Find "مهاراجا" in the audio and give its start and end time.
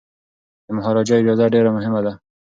0.77-1.15